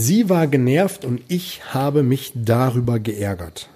Sie 0.00 0.28
war 0.28 0.46
genervt 0.46 1.04
und 1.04 1.22
ich 1.26 1.74
habe 1.74 2.04
mich 2.04 2.32
darüber 2.36 3.00
geärgert. 3.00 3.68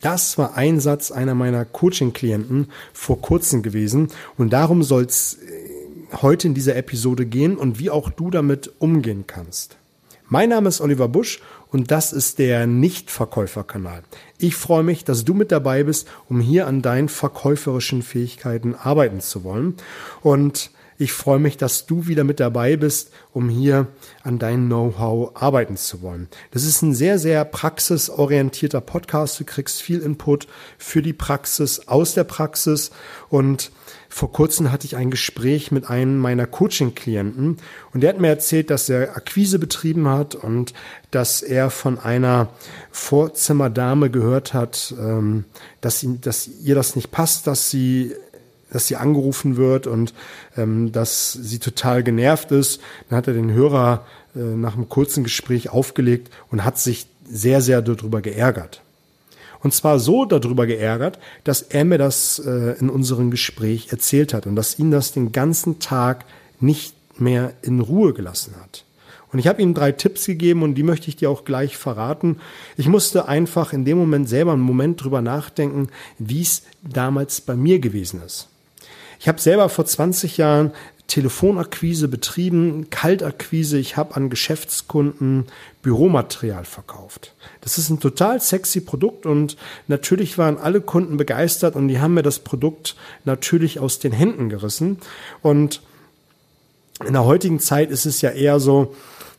Das 0.00 0.38
war 0.38 0.54
ein 0.54 0.78
Satz 0.78 1.10
einer 1.10 1.34
meiner 1.34 1.64
Coaching-Klienten 1.64 2.68
vor 2.92 3.20
kurzem 3.20 3.64
gewesen 3.64 4.06
und 4.36 4.52
darum 4.52 4.84
soll 4.84 5.02
es 5.02 5.34
äh, 5.34 6.22
heute 6.22 6.46
in 6.46 6.54
dieser 6.54 6.76
Episode 6.76 7.26
gehen 7.26 7.56
und 7.56 7.80
wie 7.80 7.90
auch 7.90 8.08
du 8.08 8.30
damit 8.30 8.70
umgehen 8.78 9.24
kannst. 9.26 9.78
Mein 10.28 10.50
Name 10.50 10.68
ist 10.68 10.80
Oliver 10.80 11.08
Busch 11.08 11.40
und 11.72 11.90
das 11.90 12.12
ist 12.12 12.38
der 12.38 12.68
Nichtverkäuferkanal. 12.68 14.04
Ich 14.38 14.54
freue 14.54 14.84
mich, 14.84 15.02
dass 15.02 15.24
du 15.24 15.34
mit 15.34 15.50
dabei 15.50 15.82
bist, 15.82 16.06
um 16.28 16.40
hier 16.40 16.68
an 16.68 16.82
deinen 16.82 17.08
verkäuferischen 17.08 18.02
Fähigkeiten 18.02 18.76
arbeiten 18.76 19.20
zu 19.20 19.42
wollen. 19.42 19.74
Und 20.22 20.70
ich 20.98 21.12
freue 21.12 21.38
mich, 21.38 21.56
dass 21.56 21.86
du 21.86 22.08
wieder 22.08 22.24
mit 22.24 22.40
dabei 22.40 22.76
bist, 22.76 23.12
um 23.32 23.48
hier 23.48 23.86
an 24.24 24.40
dein 24.40 24.66
Know-how 24.66 25.30
arbeiten 25.40 25.76
zu 25.76 26.02
wollen. 26.02 26.28
Das 26.50 26.64
ist 26.64 26.82
ein 26.82 26.92
sehr, 26.92 27.20
sehr 27.20 27.44
praxisorientierter 27.44 28.80
Podcast. 28.80 29.38
Du 29.38 29.44
kriegst 29.44 29.80
viel 29.80 30.00
Input 30.00 30.48
für 30.76 31.00
die 31.00 31.12
Praxis, 31.12 31.86
aus 31.86 32.14
der 32.14 32.24
Praxis. 32.24 32.90
Und 33.28 33.70
vor 34.08 34.32
kurzem 34.32 34.72
hatte 34.72 34.86
ich 34.86 34.96
ein 34.96 35.10
Gespräch 35.10 35.70
mit 35.70 35.88
einem 35.88 36.18
meiner 36.18 36.46
Coaching-Klienten 36.46 37.58
und 37.92 38.00
der 38.00 38.10
hat 38.10 38.20
mir 38.20 38.28
erzählt, 38.28 38.70
dass 38.70 38.88
er 38.88 39.16
Akquise 39.16 39.58
betrieben 39.58 40.08
hat 40.08 40.34
und 40.34 40.72
dass 41.10 41.42
er 41.42 41.70
von 41.70 41.98
einer 41.98 42.48
Vorzimmerdame 42.90 44.10
gehört 44.10 44.54
hat, 44.54 44.94
ähm, 44.98 45.44
dass 45.80 46.02
ihr 46.02 46.74
das 46.74 46.96
nicht 46.96 47.10
passt, 47.10 47.46
dass 47.46 47.70
sie 47.70 48.14
dass 48.70 48.86
sie 48.86 48.96
angerufen 48.96 49.56
wird 49.56 49.86
und 49.86 50.14
ähm, 50.56 50.92
dass 50.92 51.32
sie 51.32 51.58
total 51.58 52.02
genervt 52.02 52.52
ist. 52.52 52.80
Dann 53.08 53.18
hat 53.18 53.28
er 53.28 53.34
den 53.34 53.52
Hörer 53.52 54.06
äh, 54.34 54.38
nach 54.38 54.74
einem 54.74 54.88
kurzen 54.88 55.24
Gespräch 55.24 55.70
aufgelegt 55.70 56.30
und 56.50 56.64
hat 56.64 56.78
sich 56.78 57.06
sehr, 57.28 57.60
sehr 57.60 57.82
darüber 57.82 58.20
geärgert. 58.20 58.82
Und 59.60 59.74
zwar 59.74 59.98
so 59.98 60.24
darüber 60.24 60.66
geärgert, 60.66 61.18
dass 61.44 61.62
er 61.62 61.84
mir 61.84 61.98
das 61.98 62.38
äh, 62.38 62.78
in 62.78 62.90
unserem 62.90 63.30
Gespräch 63.30 63.88
erzählt 63.90 64.32
hat 64.32 64.46
und 64.46 64.56
dass 64.56 64.78
ihn 64.78 64.90
das 64.90 65.12
den 65.12 65.32
ganzen 65.32 65.80
Tag 65.80 66.24
nicht 66.60 66.94
mehr 67.20 67.52
in 67.62 67.80
Ruhe 67.80 68.12
gelassen 68.12 68.54
hat. 68.60 68.84
Und 69.30 69.38
ich 69.38 69.46
habe 69.46 69.60
ihm 69.60 69.74
drei 69.74 69.92
Tipps 69.92 70.24
gegeben 70.24 70.62
und 70.62 70.74
die 70.74 70.82
möchte 70.82 71.08
ich 71.08 71.16
dir 71.16 71.28
auch 71.28 71.44
gleich 71.44 71.76
verraten. 71.76 72.38
Ich 72.76 72.88
musste 72.88 73.28
einfach 73.28 73.72
in 73.72 73.84
dem 73.84 73.98
Moment 73.98 74.28
selber 74.28 74.52
einen 74.52 74.62
Moment 74.62 75.02
drüber 75.02 75.20
nachdenken, 75.20 75.88
wie 76.18 76.40
es 76.40 76.62
damals 76.82 77.40
bei 77.40 77.54
mir 77.54 77.78
gewesen 77.78 78.22
ist. 78.24 78.47
Ich 79.18 79.28
habe 79.28 79.40
selber 79.40 79.68
vor 79.68 79.84
20 79.84 80.36
Jahren 80.36 80.72
Telefonakquise 81.08 82.06
betrieben, 82.06 82.90
Kaltakquise. 82.90 83.78
Ich 83.78 83.96
habe 83.96 84.14
an 84.14 84.28
Geschäftskunden 84.28 85.46
Büromaterial 85.80 86.64
verkauft. 86.64 87.34
Das 87.62 87.78
ist 87.78 87.88
ein 87.88 87.98
total 87.98 88.42
sexy 88.42 88.82
Produkt 88.82 89.24
und 89.24 89.56
natürlich 89.86 90.36
waren 90.36 90.58
alle 90.58 90.82
Kunden 90.82 91.16
begeistert 91.16 91.76
und 91.76 91.88
die 91.88 91.98
haben 91.98 92.12
mir 92.12 92.22
das 92.22 92.40
Produkt 92.40 92.94
natürlich 93.24 93.80
aus 93.80 93.98
den 93.98 94.12
Händen 94.12 94.50
gerissen. 94.50 94.98
Und 95.40 95.80
in 97.06 97.14
der 97.14 97.24
heutigen 97.24 97.58
Zeit 97.58 97.90
ist 97.90 98.04
es 98.04 98.20
ja 98.20 98.30
eher 98.30 98.60
so, 98.60 98.94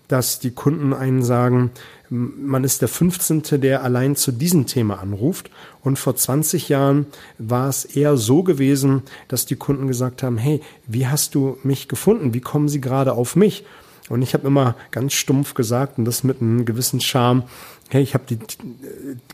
dass 0.07 0.39
die 0.39 0.51
Kunden 0.51 0.91
einen 0.91 1.21
sagen, 1.21 1.69
man 2.09 2.63
ist 2.63 2.81
der 2.81 2.87
15., 2.87 3.43
der 3.61 3.83
allein 3.83 4.15
zu 4.15 4.31
diesem 4.31 4.65
Thema 4.65 4.99
anruft. 4.99 5.49
Und 5.81 5.99
vor 5.99 6.15
20 6.15 6.69
Jahren 6.69 7.05
war 7.37 7.69
es 7.69 7.85
eher 7.85 8.17
so 8.17 8.43
gewesen, 8.43 9.03
dass 9.27 9.45
die 9.45 9.55
Kunden 9.55 9.87
gesagt 9.87 10.23
haben, 10.23 10.37
hey, 10.37 10.61
wie 10.87 11.07
hast 11.07 11.35
du 11.35 11.57
mich 11.63 11.87
gefunden? 11.87 12.33
Wie 12.33 12.41
kommen 12.41 12.69
sie 12.69 12.81
gerade 12.81 13.13
auf 13.13 13.35
mich? 13.35 13.65
Und 14.09 14.23
ich 14.23 14.33
habe 14.33 14.47
immer 14.47 14.75
ganz 14.89 15.13
stumpf 15.13 15.53
gesagt 15.53 15.99
und 15.99 16.05
das 16.05 16.23
mit 16.23 16.41
einem 16.41 16.65
gewissen 16.65 16.99
Charme, 16.99 17.43
hey, 17.89 18.01
ich 18.01 18.15
habe 18.15 18.23
die 18.27 18.39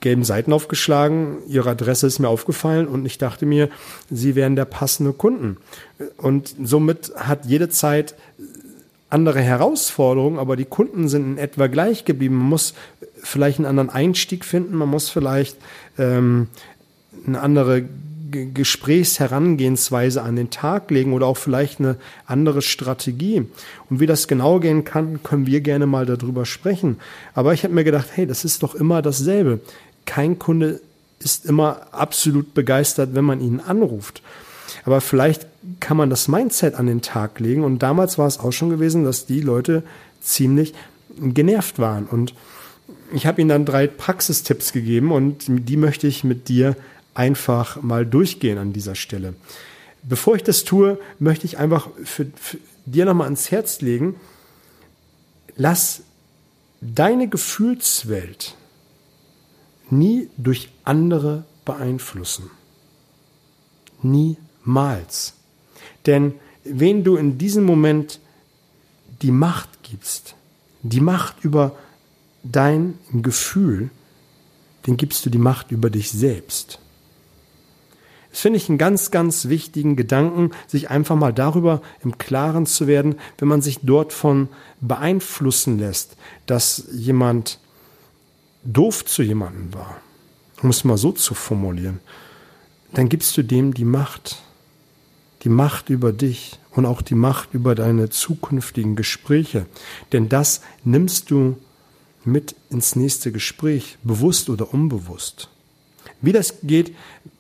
gelben 0.02 0.26
Seiten 0.26 0.52
aufgeschlagen, 0.52 1.38
ihre 1.48 1.70
Adresse 1.70 2.08
ist 2.08 2.20
mir 2.20 2.28
aufgefallen 2.28 2.88
und 2.88 3.06
ich 3.06 3.18
dachte 3.18 3.46
mir, 3.46 3.70
sie 4.10 4.36
wären 4.36 4.58
der 4.58 4.66
passende 4.66 5.14
Kunden. 5.14 5.58
Und 6.18 6.56
somit 6.62 7.14
hat 7.16 7.46
jede 7.46 7.70
Zeit 7.70 8.16
andere 9.10 9.42
Herausforderungen, 9.42 10.40
aber 10.40 10.56
die 10.56 10.66
Kunden 10.66 11.08
sind 11.08 11.26
in 11.26 11.38
etwa 11.38 11.68
gleich 11.68 12.06
geblieben. 12.06 12.36
Man 12.36 12.50
muss 12.50 12.74
vielleicht 13.22 13.60
einen 13.60 13.68
anderen 13.68 13.90
Einstieg 13.90 14.46
finden, 14.46 14.76
man 14.76 14.90
muss 14.90 15.10
vielleicht 15.10 15.58
ähm, 15.98 16.48
eine 17.26 17.40
andere 17.40 17.82
G 17.82 18.48
Gesprächsherangehensweise 18.54 20.22
an 20.22 20.36
den 20.36 20.50
Tag 20.50 20.92
legen 20.92 21.14
oder 21.14 21.28
auch 21.28 21.38
vielleicht 21.38 21.80
eine 21.80 21.96
andere 22.26 22.62
Strategie. 22.62 23.46
Und 23.90 24.00
wie 24.00 24.08
das 24.08 24.28
genau 24.28 24.60
gehen 24.60 24.84
kann, 24.84 25.22
können 25.24 25.46
wir 25.46 25.62
gerne 25.62 25.86
mal 25.86 26.06
darüber 26.06 26.46
sprechen. 26.46 26.98
Aber 27.34 27.54
ich 27.54 27.64
habe 27.64 27.74
mir 27.74 27.84
gedacht, 27.84 28.08
hey, 28.14 28.26
das 28.26 28.44
ist 28.44 28.64
doch 28.64 28.76
immer 28.76 29.02
dasselbe. 29.02 29.62
Kein 30.06 30.38
Kunde 30.38 30.82
ist 31.20 31.46
immer 31.46 31.88
absolut 31.92 32.54
begeistert, 32.54 33.12
wenn 33.14 33.26
man 33.26 33.40
ihn 33.40 33.62
anruft. 33.62 34.22
Aber 34.86 35.02
vielleicht 35.02 35.48
kann 35.80 35.98
man 35.98 36.10
das 36.10 36.28
Mindset 36.28 36.76
an 36.76 36.86
den 36.86 37.02
Tag 37.02 37.40
legen. 37.40 37.64
Und 37.64 37.80
damals 37.80 38.18
war 38.18 38.28
es 38.28 38.40
auch 38.40 38.52
schon 38.52 38.70
gewesen, 38.70 39.04
dass 39.04 39.26
die 39.26 39.42
Leute 39.42 39.84
ziemlich 40.22 40.74
genervt 41.20 41.80
waren. 41.80 42.06
Und 42.06 42.34
ich 43.14 43.26
habe 43.26 43.42
ihnen 43.42 43.50
dann 43.50 43.66
drei 43.66 43.88
Praxistipps 43.88 44.72
gegeben 44.72 45.12
und 45.12 45.46
die 45.48 45.78
möchte 45.78 46.08
ich 46.08 46.24
mit 46.24 46.50
dir 46.50 46.76
einfach 47.14 47.82
mal 47.82 48.06
durchgehen 48.06 48.58
an 48.58 48.74
dieser 48.74 48.96
Stelle. 48.96 49.34
Bevor 50.04 50.36
ich 50.36 50.44
das 50.44 50.64
tue, 50.64 51.00
möchte 51.18 51.46
ich 51.46 51.58
einfach 51.58 51.90
für, 52.04 52.28
für 52.36 52.58
dir 52.86 53.06
nochmal 53.06 53.26
ans 53.26 53.50
Herz 53.50 53.82
legen, 53.82 54.16
lass 55.56 56.04
deine 56.82 57.28
Gefühlswelt 57.28 58.56
nie 59.90 60.30
durch 60.38 60.70
andere 60.84 61.46
beeinflussen. 61.64 62.52
Niemals. 64.66 65.34
Denn 66.06 66.36
wenn 66.64 67.04
du 67.04 67.16
in 67.16 67.38
diesem 67.38 67.64
Moment 67.64 68.20
die 69.22 69.32
Macht 69.32 69.84
gibst, 69.84 70.36
die 70.82 71.02
Macht 71.02 71.44
über 71.44 71.76
dein 72.44 73.00
Gefühl, 73.14 73.90
dann 74.84 74.98
gibst 74.98 75.26
du 75.26 75.30
die 75.30 75.38
Macht 75.38 75.72
über 75.72 75.90
dich 75.90 76.12
selbst. 76.12 76.80
Das 78.30 78.42
finde 78.42 78.58
ich 78.58 78.68
einen 78.68 78.78
ganz, 78.78 79.12
ganz 79.12 79.48
wichtigen 79.48 79.96
Gedanken, 79.96 80.52
sich 80.68 80.90
einfach 80.90 81.16
mal 81.16 81.34
darüber 81.34 81.82
im 82.04 82.18
Klaren 82.18 82.66
zu 82.66 82.86
werden, 82.86 83.16
wenn 83.38 83.48
man 83.48 83.62
sich 83.62 83.80
dort 83.82 84.12
von 84.12 84.50
beeinflussen 84.82 85.80
lässt, 85.80 86.18
dass 86.46 86.88
jemand 86.92 87.60
doof 88.64 89.06
zu 89.06 89.24
jemandem 89.24 89.74
war, 89.74 90.02
um 90.62 90.70
es 90.70 90.84
mal 90.84 90.98
so 90.98 91.14
zu 91.14 91.34
formulieren, 91.34 92.02
dann 92.94 93.10
gibst 93.10 93.38
du 93.38 93.44
dem 93.44 93.74
die 93.74 93.86
Macht 93.86 94.42
die 95.46 95.50
Macht 95.50 95.90
über 95.90 96.12
dich 96.12 96.60
und 96.72 96.86
auch 96.86 97.02
die 97.02 97.16
Macht 97.16 97.54
über 97.54 97.76
deine 97.76 98.10
zukünftigen 98.10 98.96
Gespräche. 98.96 99.68
Denn 100.12 100.28
das 100.28 100.62
nimmst 100.84 101.32
du 101.32 101.56
mit 102.26 102.56
ins 102.72 102.96
nächste 102.96 103.32
Gespräch, 103.32 103.98
bewusst 104.04 104.50
oder 104.50 104.74
unbewusst. 104.74 105.50
Wie 106.22 106.32
das 106.32 106.56
geht, 106.64 106.94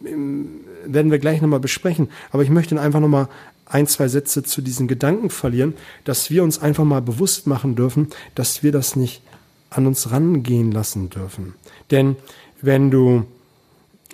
ähm, 0.05 0.61
werden 0.85 1.09
wir 1.09 1.17
gleich 1.17 1.41
nochmal 1.41 1.59
besprechen. 1.59 2.09
Aber 2.31 2.43
ich 2.43 2.51
möchte 2.51 2.79
einfach 2.79 2.99
nochmal 2.99 3.27
ein, 3.65 3.87
zwei 3.87 4.07
Sätze 4.07 4.43
zu 4.43 4.61
diesen 4.61 4.87
Gedanken 4.87 5.31
verlieren, 5.31 5.73
dass 6.03 6.29
wir 6.29 6.43
uns 6.43 6.59
einfach 6.59 6.83
mal 6.83 7.01
bewusst 7.01 7.47
machen 7.47 7.75
dürfen, 7.75 8.09
dass 8.35 8.61
wir 8.61 8.71
das 8.71 8.95
nicht 8.95 9.23
an 9.71 9.87
uns 9.87 10.11
rangehen 10.11 10.71
lassen 10.71 11.09
dürfen. 11.09 11.55
Denn 11.89 12.15
wenn 12.61 12.91
du 12.91 13.25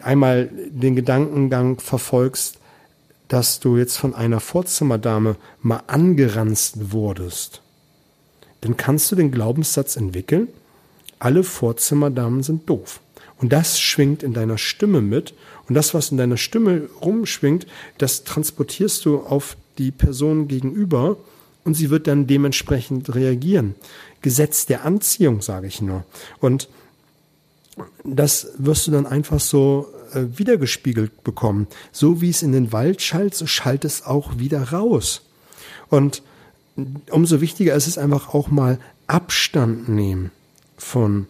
einmal 0.01 0.49
den 0.69 0.95
Gedankengang 0.95 1.81
verfolgst, 1.81 2.60
dass 3.31 3.61
du 3.61 3.77
jetzt 3.77 3.95
von 3.95 4.13
einer 4.13 4.41
Vorzimmerdame 4.41 5.37
mal 5.61 5.83
angeranzt 5.87 6.91
wurdest, 6.91 7.61
dann 8.59 8.75
kannst 8.75 9.09
du 9.09 9.15
den 9.15 9.31
Glaubenssatz 9.31 9.95
entwickeln, 9.95 10.49
alle 11.17 11.45
Vorzimmerdamen 11.45 12.43
sind 12.43 12.69
doof. 12.69 12.99
Und 13.37 13.53
das 13.53 13.79
schwingt 13.79 14.21
in 14.21 14.33
deiner 14.33 14.57
Stimme 14.57 14.99
mit. 14.99 15.33
Und 15.69 15.75
das, 15.75 15.93
was 15.93 16.11
in 16.11 16.17
deiner 16.17 16.35
Stimme 16.35 16.89
rumschwingt, 17.01 17.67
das 17.97 18.25
transportierst 18.25 19.05
du 19.05 19.19
auf 19.19 19.55
die 19.77 19.91
Person 19.91 20.49
gegenüber 20.49 21.15
und 21.63 21.75
sie 21.75 21.89
wird 21.89 22.07
dann 22.07 22.27
dementsprechend 22.27 23.15
reagieren. 23.15 23.75
Gesetz 24.21 24.65
der 24.65 24.83
Anziehung, 24.83 25.41
sage 25.41 25.67
ich 25.67 25.81
nur. 25.81 26.03
Und 26.41 26.67
das 28.03 28.49
wirst 28.57 28.87
du 28.87 28.91
dann 28.91 29.05
einfach 29.05 29.39
so 29.39 29.87
äh, 30.13 30.37
wiedergespiegelt 30.37 31.23
bekommen. 31.23 31.67
So 31.91 32.21
wie 32.21 32.29
es 32.29 32.43
in 32.43 32.51
den 32.51 32.71
Wald 32.71 33.01
schallt, 33.01 33.35
so 33.35 33.47
schallt 33.47 33.85
es 33.85 34.05
auch 34.05 34.37
wieder 34.37 34.71
raus. 34.71 35.21
Und 35.89 36.23
umso 37.09 37.41
wichtiger 37.41 37.75
ist 37.75 37.87
es 37.87 37.97
einfach 37.97 38.33
auch 38.33 38.49
mal 38.49 38.79
Abstand 39.07 39.89
nehmen 39.89 40.31
von 40.77 41.27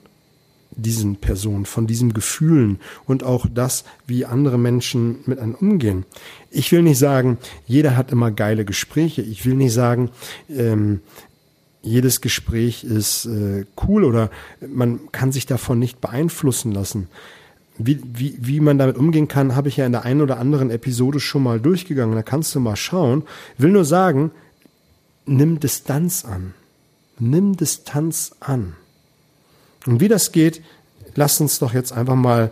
diesen 0.75 1.17
Personen, 1.17 1.65
von 1.65 1.87
diesen 1.87 2.13
Gefühlen 2.13 2.79
und 3.05 3.23
auch 3.23 3.45
das, 3.53 3.83
wie 4.07 4.25
andere 4.25 4.57
Menschen 4.57 5.19
mit 5.25 5.39
einem 5.39 5.55
umgehen. 5.55 6.05
Ich 6.49 6.71
will 6.71 6.81
nicht 6.81 6.97
sagen, 6.97 7.37
jeder 7.65 7.97
hat 7.97 8.11
immer 8.11 8.31
geile 8.31 8.65
Gespräche. 8.65 9.21
Ich 9.21 9.45
will 9.45 9.55
nicht 9.55 9.73
sagen, 9.73 10.11
ähm, 10.49 11.01
jedes 11.81 12.21
Gespräch 12.21 12.83
ist 12.83 13.25
äh, 13.25 13.65
cool 13.87 14.03
oder 14.03 14.29
man 14.65 15.11
kann 15.11 15.31
sich 15.31 15.45
davon 15.45 15.79
nicht 15.79 15.99
beeinflussen 15.99 16.71
lassen. 16.71 17.07
Wie, 17.85 18.01
wie, 18.03 18.35
wie 18.39 18.59
man 18.59 18.77
damit 18.77 18.97
umgehen 18.97 19.27
kann, 19.27 19.55
habe 19.55 19.69
ich 19.69 19.77
ja 19.77 19.85
in 19.85 19.91
der 19.91 20.03
einen 20.03 20.21
oder 20.21 20.39
anderen 20.39 20.69
Episode 20.69 21.19
schon 21.19 21.43
mal 21.43 21.59
durchgegangen. 21.59 22.15
Da 22.15 22.23
kannst 22.23 22.53
du 22.55 22.59
mal 22.59 22.75
schauen. 22.75 23.23
Will 23.57 23.71
nur 23.71 23.85
sagen, 23.85 24.31
nimm 25.25 25.59
Distanz 25.59 26.25
an. 26.25 26.53
Nimm 27.19 27.55
Distanz 27.55 28.35
an. 28.39 28.75
Und 29.85 29.99
wie 29.99 30.07
das 30.07 30.31
geht, 30.31 30.61
lass 31.15 31.41
uns 31.41 31.59
doch 31.59 31.73
jetzt 31.73 31.91
einfach 31.91 32.15
mal 32.15 32.51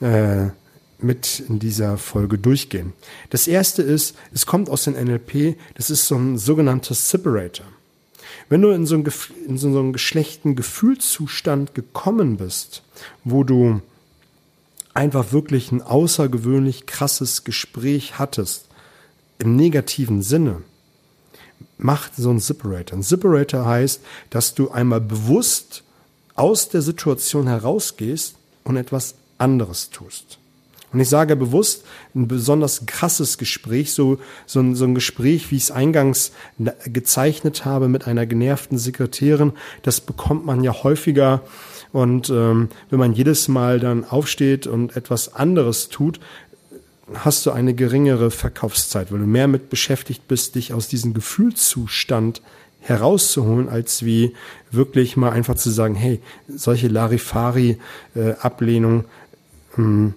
äh, 0.00 0.48
mit 0.98 1.40
in 1.48 1.58
dieser 1.58 1.96
Folge 1.96 2.38
durchgehen. 2.38 2.92
Das 3.30 3.48
erste 3.48 3.82
ist, 3.82 4.16
es 4.32 4.46
kommt 4.46 4.68
aus 4.68 4.84
dem 4.84 4.94
NLP, 4.94 5.56
das 5.74 5.90
ist 5.90 6.06
so 6.06 6.16
ein 6.16 6.38
sogenannter 6.38 6.94
Separator. 6.94 7.66
Wenn 8.48 8.62
du 8.62 8.70
in 8.70 8.86
so, 8.86 8.96
einen, 8.96 9.08
in 9.46 9.58
so 9.58 9.68
einen 9.68 9.92
geschlechten 9.92 10.56
Gefühlszustand 10.56 11.74
gekommen 11.74 12.36
bist, 12.36 12.82
wo 13.24 13.44
du 13.44 13.80
einfach 14.94 15.32
wirklich 15.32 15.72
ein 15.72 15.82
außergewöhnlich 15.82 16.86
krasses 16.86 17.44
Gespräch 17.44 18.18
hattest, 18.18 18.68
im 19.38 19.56
negativen 19.56 20.22
Sinne, 20.22 20.62
macht 21.78 22.14
so 22.16 22.30
ein 22.30 22.40
Separator. 22.40 22.98
Ein 22.98 23.02
Separator 23.02 23.64
heißt, 23.64 24.02
dass 24.30 24.54
du 24.54 24.70
einmal 24.70 25.00
bewusst 25.00 25.82
aus 26.34 26.68
der 26.68 26.82
Situation 26.82 27.46
herausgehst 27.46 28.34
und 28.64 28.76
etwas 28.76 29.14
anderes 29.38 29.90
tust. 29.90 30.38
Und 30.92 30.98
ich 31.00 31.08
sage 31.08 31.36
bewusst, 31.36 31.84
ein 32.14 32.26
besonders 32.26 32.84
krasses 32.86 33.38
Gespräch, 33.38 33.92
so, 33.92 34.18
so, 34.46 34.60
ein, 34.60 34.74
so 34.74 34.84
ein 34.84 34.94
Gespräch, 34.94 35.50
wie 35.50 35.56
ich 35.56 35.64
es 35.64 35.70
eingangs 35.70 36.32
gezeichnet 36.86 37.64
habe 37.64 37.88
mit 37.88 38.08
einer 38.08 38.26
genervten 38.26 38.76
Sekretärin, 38.76 39.52
das 39.82 40.00
bekommt 40.00 40.44
man 40.44 40.64
ja 40.64 40.82
häufiger. 40.82 41.42
Und 41.92 42.30
ähm, 42.30 42.68
wenn 42.88 42.98
man 42.98 43.12
jedes 43.12 43.48
Mal 43.48 43.80
dann 43.80 44.04
aufsteht 44.04 44.66
und 44.66 44.96
etwas 44.96 45.34
anderes 45.34 45.88
tut, 45.88 46.20
hast 47.14 47.46
du 47.46 47.50
eine 47.50 47.74
geringere 47.74 48.30
Verkaufszeit, 48.30 49.10
weil 49.10 49.18
du 49.18 49.26
mehr 49.26 49.48
mit 49.48 49.70
beschäftigt 49.70 50.28
bist, 50.28 50.54
dich 50.54 50.72
aus 50.72 50.86
diesem 50.88 51.14
Gefühlszustand 51.14 52.42
herauszuholen, 52.80 53.68
als 53.68 54.04
wie 54.04 54.34
wirklich 54.70 55.16
mal 55.16 55.30
einfach 55.30 55.56
zu 55.56 55.70
sagen, 55.70 55.94
hey, 55.94 56.20
solche 56.48 56.88
Larifari-Ablehnung, 56.88 59.00
äh, 59.00 59.04
hm, 59.76 60.14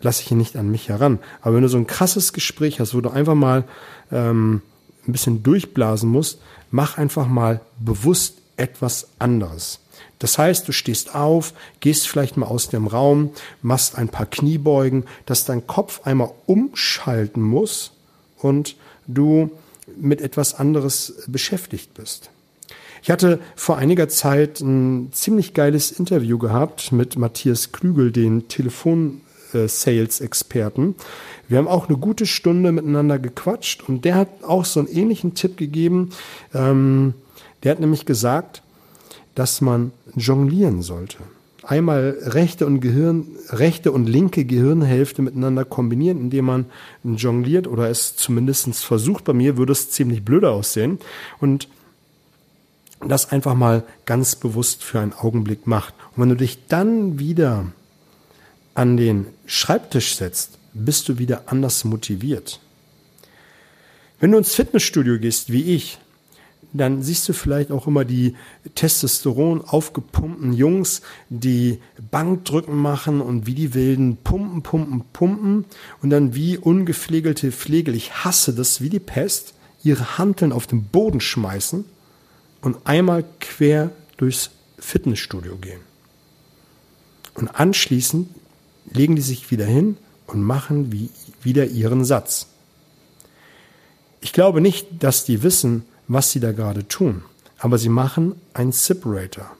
lasse 0.00 0.22
ich 0.22 0.28
hier 0.28 0.36
nicht 0.36 0.56
an 0.56 0.70
mich 0.70 0.88
heran. 0.88 1.18
Aber 1.40 1.56
wenn 1.56 1.62
du 1.62 1.68
so 1.68 1.78
ein 1.78 1.86
krasses 1.86 2.32
Gespräch 2.32 2.80
hast, 2.80 2.94
wo 2.94 3.00
du 3.00 3.10
einfach 3.10 3.34
mal 3.34 3.64
ähm, 4.10 4.62
ein 5.06 5.12
bisschen 5.12 5.42
durchblasen 5.42 6.10
musst, 6.10 6.40
mach 6.70 6.98
einfach 6.98 7.26
mal 7.26 7.60
bewusst 7.80 8.38
etwas 8.56 9.08
anderes. 9.18 9.80
Das 10.22 10.38
heißt, 10.38 10.68
du 10.68 10.72
stehst 10.72 11.16
auf, 11.16 11.52
gehst 11.80 12.06
vielleicht 12.06 12.36
mal 12.36 12.46
aus 12.46 12.68
dem 12.68 12.86
Raum, 12.86 13.30
machst 13.60 13.98
ein 13.98 14.08
paar 14.08 14.26
Kniebeugen, 14.26 15.02
dass 15.26 15.46
dein 15.46 15.66
Kopf 15.66 16.02
einmal 16.04 16.30
umschalten 16.46 17.42
muss 17.42 17.90
und 18.38 18.76
du 19.08 19.50
mit 19.96 20.20
etwas 20.20 20.54
anderes 20.54 21.24
beschäftigt 21.26 21.94
bist. 21.94 22.30
Ich 23.02 23.10
hatte 23.10 23.40
vor 23.56 23.78
einiger 23.78 24.08
Zeit 24.08 24.60
ein 24.60 25.08
ziemlich 25.10 25.54
geiles 25.54 25.90
Interview 25.90 26.38
gehabt 26.38 26.92
mit 26.92 27.16
Matthias 27.16 27.72
Klügel, 27.72 28.12
den 28.12 28.46
Telefon 28.46 29.22
äh, 29.52 29.66
Sales-Experten. 29.66 30.94
Wir 31.48 31.58
haben 31.58 31.66
auch 31.66 31.88
eine 31.88 31.98
gute 31.98 32.26
Stunde 32.26 32.70
miteinander 32.70 33.18
gequatscht 33.18 33.82
und 33.88 34.04
der 34.04 34.14
hat 34.14 34.28
auch 34.44 34.66
so 34.66 34.78
einen 34.78 34.88
ähnlichen 34.88 35.34
Tipp 35.34 35.56
gegeben. 35.56 36.10
Ähm, 36.54 37.14
der 37.64 37.72
hat 37.72 37.80
nämlich 37.80 38.06
gesagt, 38.06 38.62
dass 39.34 39.60
man 39.60 39.92
jonglieren 40.14 40.82
sollte. 40.82 41.18
Einmal 41.64 42.16
rechte 42.22 42.66
und 42.66 42.80
Gehirn, 42.80 43.26
rechte 43.50 43.92
und 43.92 44.06
linke 44.08 44.44
Gehirnhälfte 44.44 45.22
miteinander 45.22 45.64
kombinieren, 45.64 46.18
indem 46.18 46.46
man 46.46 46.66
jongliert 47.04 47.68
oder 47.68 47.88
es 47.88 48.16
zumindest 48.16 48.84
versucht. 48.84 49.24
Bei 49.24 49.32
mir 49.32 49.56
würde 49.56 49.72
es 49.72 49.90
ziemlich 49.90 50.24
blöde 50.24 50.50
aussehen. 50.50 50.98
Und 51.40 51.68
das 53.00 53.30
einfach 53.30 53.54
mal 53.54 53.84
ganz 54.06 54.36
bewusst 54.36 54.82
für 54.82 55.00
einen 55.00 55.12
Augenblick 55.12 55.66
macht. 55.66 55.94
Und 56.16 56.22
wenn 56.22 56.28
du 56.30 56.36
dich 56.36 56.66
dann 56.66 57.18
wieder 57.18 57.66
an 58.74 58.96
den 58.96 59.26
Schreibtisch 59.46 60.16
setzt, 60.16 60.58
bist 60.72 61.08
du 61.08 61.18
wieder 61.18 61.44
anders 61.46 61.84
motiviert. 61.84 62.60
Wenn 64.18 64.32
du 64.32 64.38
ins 64.38 64.54
Fitnessstudio 64.54 65.18
gehst, 65.18 65.52
wie 65.52 65.74
ich, 65.74 65.98
dann 66.72 67.02
siehst 67.02 67.28
du 67.28 67.32
vielleicht 67.32 67.70
auch 67.70 67.86
immer 67.86 68.04
die 68.04 68.34
Testosteron 68.74 69.62
aufgepumpten 69.62 70.52
Jungs, 70.52 71.02
die 71.28 71.80
Bankdrücken 72.10 72.76
machen 72.76 73.20
und 73.20 73.46
wie 73.46 73.54
die 73.54 73.74
Wilden 73.74 74.16
pumpen, 74.16 74.62
pumpen, 74.62 75.04
pumpen 75.12 75.64
und 76.00 76.10
dann 76.10 76.34
wie 76.34 76.56
ungepflegelte 76.56 77.52
Pflegel, 77.52 77.94
ich 77.94 78.24
hasse 78.24 78.54
das 78.54 78.80
wie 78.80 78.88
die 78.88 79.00
Pest, 79.00 79.54
ihre 79.84 80.16
Hanteln 80.18 80.52
auf 80.52 80.66
den 80.66 80.84
Boden 80.84 81.20
schmeißen 81.20 81.84
und 82.62 82.76
einmal 82.84 83.24
quer 83.40 83.90
durchs 84.16 84.50
Fitnessstudio 84.78 85.56
gehen. 85.56 85.80
Und 87.34 87.48
anschließend 87.48 88.28
legen 88.90 89.16
die 89.16 89.22
sich 89.22 89.50
wieder 89.50 89.66
hin 89.66 89.96
und 90.26 90.42
machen 90.42 90.92
wie, 90.92 91.10
wieder 91.42 91.66
ihren 91.66 92.04
Satz. 92.04 92.46
Ich 94.20 94.32
glaube 94.32 94.60
nicht, 94.60 95.02
dass 95.02 95.24
die 95.24 95.42
wissen, 95.42 95.84
was 96.08 96.30
sie 96.30 96.40
da 96.40 96.52
gerade 96.52 96.86
tun, 96.86 97.22
aber 97.58 97.78
sie 97.78 97.88
machen 97.88 98.34
einen 98.54 98.72
Separator. 98.72 99.50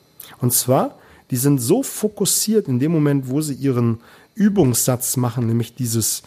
Und 0.40 0.52
zwar, 0.52 0.98
die 1.30 1.36
sind 1.36 1.58
so 1.58 1.82
fokussiert 1.82 2.68
in 2.68 2.78
dem 2.78 2.92
Moment, 2.92 3.28
wo 3.28 3.40
sie 3.40 3.54
ihren 3.54 4.00
Übungssatz 4.34 5.16
machen, 5.16 5.46
nämlich 5.46 5.74
dieses 5.74 6.22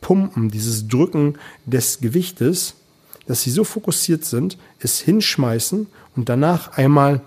Pumpen, 0.00 0.50
dieses 0.50 0.88
Drücken 0.88 1.38
des 1.66 2.00
Gewichtes, 2.00 2.74
dass 3.26 3.42
sie 3.42 3.50
so 3.50 3.64
fokussiert 3.64 4.24
sind, 4.24 4.56
es 4.80 5.00
hinschmeißen 5.00 5.86
und 6.16 6.28
danach 6.28 6.78
einmal 6.78 7.20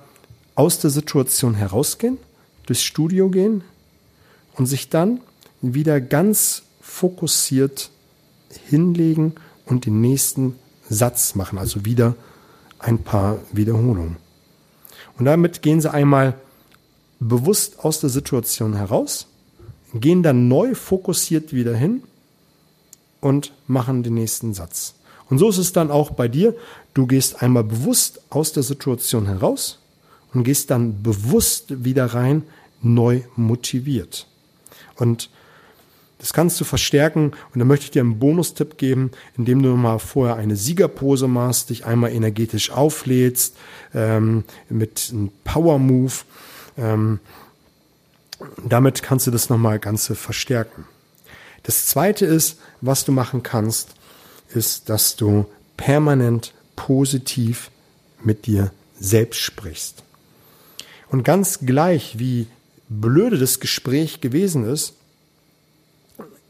aus 0.56 0.80
der 0.80 0.90
Situation 0.90 1.54
herausgehen, 1.54 2.18
durchs 2.66 2.84
Studio 2.84 3.30
gehen, 3.30 3.64
und 4.56 4.66
sich 4.66 4.90
dann 4.90 5.22
wieder 5.62 6.02
ganz 6.02 6.64
fokussiert 6.82 7.90
hinlegen 8.68 9.34
und 9.66 9.86
den 9.86 10.02
nächsten 10.02 10.56
Satz 10.90 11.36
machen, 11.36 11.58
also 11.58 11.86
wieder 11.86 12.16
ein 12.82 13.00
paar 13.00 13.40
Wiederholungen. 13.52 14.18
Und 15.18 15.26
damit 15.26 15.62
gehen 15.62 15.82
sie 15.82 15.92
einmal 15.92 16.36
bewusst 17.20 17.80
aus 17.80 18.00
der 18.00 18.10
Situation 18.10 18.76
heraus, 18.76 19.28
gehen 19.94 20.24
dann 20.24 20.48
neu 20.48 20.74
fokussiert 20.74 21.54
wieder 21.54 21.76
hin 21.76 22.04
und 23.20 23.54
machen 23.68 24.04
den 24.04 24.16
nächsten 24.16 24.54
Satz. 24.54 24.96
Und 25.30 25.38
so 25.38 25.50
ist 25.50 25.60
es 25.60 25.72
dann 25.72 25.92
auch 25.92 26.12
bei 26.12 26.28
dir. 26.28 26.56
Du 26.94 27.08
gehst 27.08 27.42
einmal 27.42 27.64
bewusst 27.64 28.22
aus 28.30 28.52
der 28.52 28.64
Situation 28.64 29.28
heraus 29.28 29.80
und 30.34 30.44
gehst 30.44 30.72
dann 30.72 31.04
bewusst 31.04 31.86
wieder 31.86 32.08
rein, 32.08 32.44
neu 32.82 33.22
motiviert. 33.36 34.28
Und 34.96 35.30
das 36.22 36.34
kannst 36.34 36.62
du 36.62 36.66
verstärken 36.66 37.32
und 37.52 37.60
da 37.60 37.66
möchte 37.66 37.86
ich 37.86 37.92
dir 37.92 38.04
einen 38.04 38.20
Bonustipp 38.20 38.78
geben, 38.78 39.10
indem 39.38 39.64
du 39.64 39.76
mal 39.76 39.98
vorher 39.98 40.36
eine 40.36 40.56
Siegerpose 40.56 41.28
machst, 41.28 41.72
dich 41.72 41.88
einmal 41.88 42.12
energetisch 42.12 42.70
auflädst 42.70 43.58
ähm, 43.96 44.44
mit 44.70 45.10
einem 45.12 45.32
Power 45.44 45.80
Move. 45.80 46.14
Ähm, 46.78 47.20
damit 48.64 49.02
kannst 49.02 49.26
du 49.26 49.32
das 49.32 49.50
nochmal 49.50 49.80
ganz 49.80 50.14
verstärken. 50.14 50.86
Das 51.64 51.88
zweite 51.88 52.28
ist, 52.28 52.60
was 52.82 53.04
du 53.04 53.12
machen 53.12 53.42
kannst, 53.42 53.96
ist, 54.54 54.90
dass 54.90 55.16
du 55.16 55.48
permanent 55.76 56.54
positiv 56.76 57.72
mit 58.24 58.46
dir 58.46 58.72
selbst 59.00 59.40
sprichst. 59.40 60.04
Und 61.10 61.24
ganz 61.24 61.62
gleich, 61.66 62.20
wie 62.20 62.46
blöde 62.90 63.40
das 63.40 63.60
Gespräch 63.60 64.22
gewesen 64.22 64.66
ist, 64.66 64.94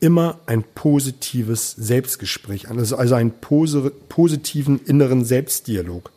immer 0.01 0.39
ein 0.48 0.63
positives 0.63 1.72
Selbstgespräch 1.72 2.70
an, 2.70 2.77
also, 2.77 2.98
also 2.98 3.15
einen 3.15 3.31
positiven 4.10 4.84
inneren 4.86 5.24
Selbstdialog. 5.24 6.12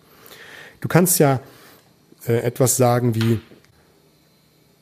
Du 0.80 0.88
kannst 0.88 1.20
ja 1.20 1.40
äh, 2.26 2.38
etwas 2.38 2.76
sagen 2.76 3.14
wie, 3.14 3.40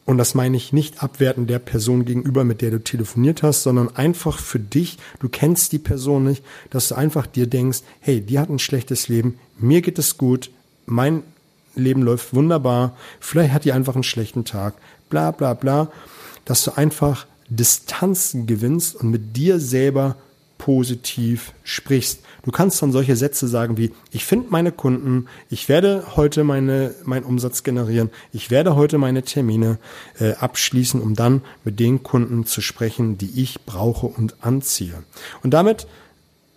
und 0.05 0.19
das 0.19 0.35
meine 0.35 0.57
ich 0.57 0.73
nicht 0.73 1.03
abwerten 1.03 1.47
der 1.47 1.59
Person 1.59 2.05
gegenüber, 2.05 2.45
mit 2.45 2.63
der 2.63 2.71
du 2.71 2.83
telefoniert 2.83 3.43
hast, 3.43 3.65
sondern 3.65 3.95
einfach 3.97 4.39
für 4.39 4.61
dich, 4.61 4.99
du 5.19 5.29
kennst 5.29 5.73
die 5.73 5.79
Person 5.79 6.25
nicht, 6.25 6.45
dass 6.71 6.89
du 6.89 6.95
einfach 6.95 7.27
dir 7.27 7.49
denkst, 7.49 7.81
hey, 8.01 8.21
die 8.21 8.39
hat 8.39 8.51
ein 8.51 8.61
schlechtes 8.61 9.09
Leben, 9.09 9.39
mir 9.59 9.83
geht 9.83 9.99
es 9.99 10.17
gut, 10.17 10.51
mein 10.87 11.25
Leben 11.75 12.03
läuft 12.03 12.35
wunderbar, 12.35 12.97
vielleicht 13.19 13.53
hat 13.53 13.65
die 13.65 13.73
einfach 13.73 13.95
einen 13.95 14.05
schlechten 14.05 14.45
Tag, 14.45 14.75
bla 15.11 15.33
bla 15.33 15.55
bla, 15.55 15.91
dass 16.45 16.65
du 16.65 16.77
einfach 16.77 17.27
Distanzen 17.49 18.47
gewinnst 18.47 18.97
und 18.97 19.11
mit 19.11 19.37
dir 19.37 19.61
selber 19.61 20.17
positiv 20.63 21.55
sprichst. 21.65 22.21
Du 22.45 22.53
kannst 22.53 22.81
dann 22.81 22.93
solche 22.93 23.17
Sätze 23.17 23.49
sagen 23.49 23.79
wie, 23.79 23.91
ich 24.13 24.25
finde 24.25 24.47
meine 24.51 24.71
Kunden, 24.71 25.27
ich 25.51 25.69
werde 25.69 26.05
heute 26.15 26.45
meine, 26.45 26.95
meinen 27.05 27.25
Umsatz 27.25 27.65
generieren, 27.65 28.11
ich 28.33 28.53
werde 28.53 28.77
heute 28.77 28.97
meine 28.97 29.25
Termine 29.25 29.79
äh, 30.21 30.35
abschließen, 30.35 31.01
um 31.01 31.15
dann 31.15 31.43
mit 31.65 31.81
den 31.81 32.05
Kunden 32.05 32.47
zu 32.47 32.61
sprechen, 32.61 33.19
die 33.19 33.43
ich 33.43 33.65
brauche 33.67 34.07
und 34.07 34.37
anziehe. 34.45 35.03
Und 35.43 35.53
damit 35.53 35.89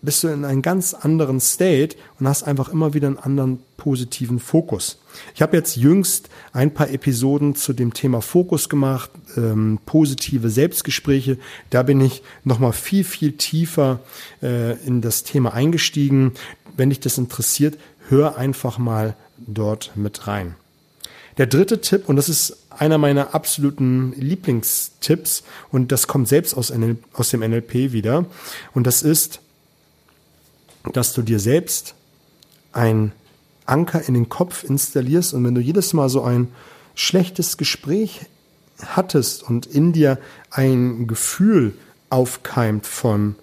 bist 0.05 0.23
du 0.23 0.27
in 0.27 0.45
einem 0.45 0.61
ganz 0.61 0.93
anderen 0.93 1.39
State 1.39 1.97
und 2.19 2.27
hast 2.27 2.43
einfach 2.43 2.69
immer 2.69 2.93
wieder 2.93 3.07
einen 3.07 3.17
anderen 3.17 3.59
positiven 3.77 4.39
Fokus. 4.39 4.99
Ich 5.33 5.41
habe 5.41 5.57
jetzt 5.57 5.75
jüngst 5.75 6.29
ein 6.53 6.73
paar 6.73 6.89
Episoden 6.89 7.55
zu 7.55 7.73
dem 7.73 7.93
Thema 7.93 8.21
Fokus 8.21 8.69
gemacht, 8.69 9.09
ähm, 9.35 9.79
positive 9.85 10.49
Selbstgespräche. 10.49 11.37
Da 11.69 11.83
bin 11.83 11.99
ich 12.01 12.23
nochmal 12.43 12.73
viel, 12.73 13.03
viel 13.03 13.33
tiefer 13.33 13.99
äh, 14.41 14.73
in 14.85 15.01
das 15.01 15.23
Thema 15.23 15.53
eingestiegen. 15.53 16.33
Wenn 16.77 16.89
dich 16.89 16.99
das 16.99 17.17
interessiert, 17.17 17.77
hör 18.09 18.37
einfach 18.37 18.77
mal 18.77 19.15
dort 19.37 19.91
mit 19.95 20.27
rein. 20.27 20.55
Der 21.37 21.47
dritte 21.47 21.81
Tipp, 21.81 22.07
und 22.07 22.15
das 22.15 22.29
ist 22.29 22.57
einer 22.69 22.97
meiner 22.97 23.35
absoluten 23.35 24.13
Lieblingstipps, 24.13 25.43
und 25.69 25.91
das 25.91 26.07
kommt 26.07 26.29
selbst 26.29 26.55
aus, 26.55 26.73
aus 27.13 27.29
dem 27.29 27.41
NLP 27.41 27.91
wieder, 27.91 28.25
und 28.73 28.87
das 28.87 29.03
ist, 29.03 29.41
dass 30.93 31.13
du 31.13 31.21
dir 31.21 31.39
selbst 31.39 31.95
ein 32.71 33.11
Anker 33.65 34.07
in 34.07 34.13
den 34.13 34.29
Kopf 34.29 34.63
installierst 34.63 35.33
und 35.33 35.43
wenn 35.43 35.55
du 35.55 35.61
jedes 35.61 35.93
Mal 35.93 36.09
so 36.09 36.23
ein 36.23 36.49
schlechtes 36.93 37.57
Gespräch 37.57 38.21
hattest 38.83 39.43
und 39.43 39.65
in 39.65 39.93
dir 39.93 40.19
ein 40.51 41.07
Gefühl 41.07 41.73
aufkeimt 42.09 42.85
von 42.85 43.35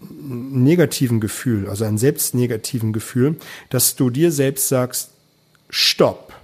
negativen 0.00 1.20
Gefühl, 1.20 1.68
also 1.68 1.84
ein 1.84 1.98
selbstnegativen 1.98 2.92
Gefühl, 2.92 3.36
dass 3.70 3.96
du 3.96 4.10
dir 4.10 4.32
selbst 4.32 4.68
sagst, 4.68 5.10
stopp. 5.70 6.34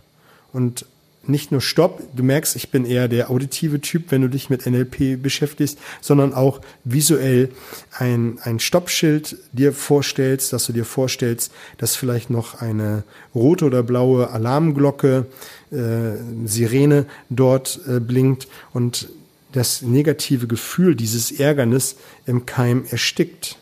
Und 0.52 0.87
nicht 1.26 1.52
nur 1.52 1.60
Stopp, 1.60 2.02
du 2.16 2.22
merkst, 2.22 2.56
ich 2.56 2.70
bin 2.70 2.84
eher 2.84 3.06
der 3.06 3.30
auditive 3.30 3.80
Typ, 3.80 4.10
wenn 4.10 4.22
du 4.22 4.28
dich 4.28 4.48
mit 4.48 4.66
NLP 4.66 5.22
beschäftigst, 5.22 5.78
sondern 6.00 6.32
auch 6.32 6.60
visuell 6.84 7.50
ein, 7.96 8.38
ein 8.42 8.58
Stoppschild 8.58 9.36
dir 9.52 9.72
vorstellst, 9.72 10.52
dass 10.52 10.66
du 10.66 10.72
dir 10.72 10.84
vorstellst, 10.84 11.52
dass 11.78 11.94
vielleicht 11.94 12.30
noch 12.30 12.60
eine 12.60 13.04
rote 13.34 13.66
oder 13.66 13.82
blaue 13.82 14.30
Alarmglocke, 14.30 15.26
äh, 15.70 16.46
Sirene 16.46 17.06
dort 17.28 17.80
äh, 17.86 18.00
blinkt 18.00 18.48
und 18.72 19.10
das 19.52 19.82
negative 19.82 20.46
Gefühl, 20.46 20.94
dieses 20.94 21.32
Ärgernis 21.32 21.96
im 22.26 22.46
Keim 22.46 22.84
erstickt. 22.88 23.56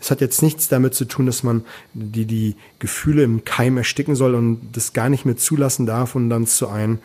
Es 0.00 0.10
hat 0.10 0.20
jetzt 0.20 0.42
nichts 0.42 0.68
damit 0.68 0.94
zu 0.94 1.04
tun, 1.04 1.26
dass 1.26 1.42
man 1.42 1.64
die, 1.92 2.24
die 2.24 2.56
Gefühle 2.78 3.22
im 3.22 3.44
Keim 3.44 3.76
ersticken 3.76 4.16
soll 4.16 4.34
und 4.34 4.72
das 4.72 4.92
gar 4.92 5.10
nicht 5.10 5.26
mehr 5.26 5.36
zulassen 5.36 5.84
darf 5.84 6.14
und 6.14 6.30
dann 6.30 6.46
zu 6.46 6.68
einem 6.68 6.98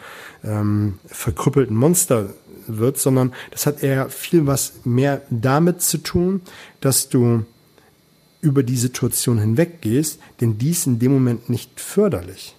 ähm, 0.44 1.00
verkrüppelten 1.06 1.75
Monster 1.75 2.30
wird, 2.68 2.98
sondern 2.98 3.34
das 3.52 3.66
hat 3.66 3.84
eher 3.84 4.10
viel 4.10 4.48
was 4.48 4.74
mehr 4.86 5.22
damit 5.30 5.82
zu 5.82 5.98
tun, 5.98 6.42
dass 6.80 7.10
du 7.10 7.46
über 8.42 8.64
die 8.64 8.78
Situation 8.78 9.40
hinweggehst, 9.40 10.20
denn 10.40 10.58
dies 10.58 10.86
in 10.86 11.00
dem 11.00 11.14
Moment 11.14 11.50
nicht 11.50 11.80
förderlich. 11.80 12.56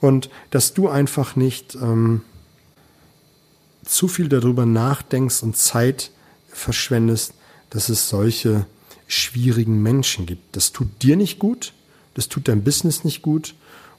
Und 0.00 0.30
dass 0.50 0.74
du 0.74 0.88
einfach 0.88 1.36
nicht 1.36 1.76
ähm, 1.76 2.22
zu 3.84 4.08
viel 4.08 4.28
darüber 4.28 4.66
nachdenkst 4.66 5.42
und 5.42 5.56
Zeit 5.56 6.10
verschwendest, 6.48 7.34
dass 7.70 7.88
es 7.88 8.08
solche 8.08 8.66
schwierigen 9.10 9.82
Menschen 9.82 10.24
gibt. 10.24 10.56
Das 10.56 10.72
tut 10.72 11.02
dir 11.02 11.16
nicht 11.16 11.38
gut, 11.38 11.72
das 12.14 12.28
tut 12.28 12.46
dein 12.46 12.62
Business 12.62 13.02
nicht 13.04 13.22
gut 13.22 13.54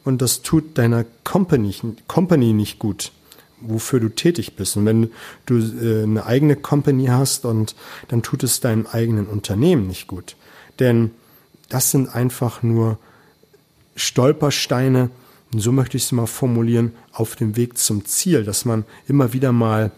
und 0.05 0.21
das 0.21 0.41
tut 0.41 0.77
deiner 0.77 1.05
Company, 1.23 1.75
Company 2.07 2.53
nicht 2.53 2.79
gut, 2.79 3.11
wofür 3.59 3.99
du 3.99 4.09
tätig 4.09 4.55
bist. 4.55 4.77
Und 4.77 4.85
wenn 4.85 5.11
du 5.45 5.57
äh, 5.57 6.03
eine 6.03 6.25
eigene 6.25 6.55
Company 6.55 7.07
hast 7.07 7.45
und 7.45 7.75
dann 8.07 8.23
tut 8.23 8.43
es 8.43 8.61
deinem 8.61 8.87
eigenen 8.87 9.27
Unternehmen 9.27 9.87
nicht 9.87 10.07
gut. 10.07 10.37
Denn 10.79 11.11
das 11.67 11.91
sind 11.91 12.15
einfach 12.15 12.63
nur 12.63 12.97
Stolpersteine, 13.97 15.09
so 15.55 15.73
möchte 15.73 15.97
ich 15.97 16.03
es 16.03 16.11
mal 16.13 16.25
formulieren, 16.25 16.93
auf 17.11 17.35
dem 17.35 17.57
Weg 17.57 17.77
zum 17.77 18.05
Ziel, 18.05 18.45
dass 18.45 18.63
man 18.63 18.85
immer 19.09 19.33
wieder 19.33 19.51
mal 19.51 19.91